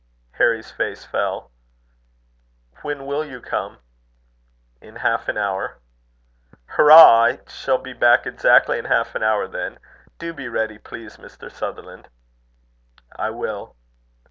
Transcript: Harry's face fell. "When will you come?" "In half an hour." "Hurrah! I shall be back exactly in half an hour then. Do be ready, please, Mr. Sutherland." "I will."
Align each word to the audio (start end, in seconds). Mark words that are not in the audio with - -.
Harry's 0.31 0.71
face 0.71 1.05
fell. 1.05 1.51
"When 2.81 3.05
will 3.05 3.23
you 3.23 3.39
come?" 3.39 3.77
"In 4.81 4.95
half 4.95 5.27
an 5.29 5.37
hour." 5.37 5.77
"Hurrah! 6.69 7.23
I 7.25 7.39
shall 7.47 7.77
be 7.77 7.93
back 7.93 8.25
exactly 8.25 8.79
in 8.79 8.85
half 8.85 9.13
an 9.13 9.21
hour 9.21 9.47
then. 9.47 9.77
Do 10.17 10.33
be 10.33 10.47
ready, 10.49 10.79
please, 10.79 11.17
Mr. 11.17 11.51
Sutherland." 11.51 12.07
"I 13.15 13.29
will." 13.29 13.75